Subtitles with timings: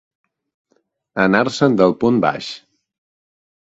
[1.25, 2.53] Anar-se'n del punt baix.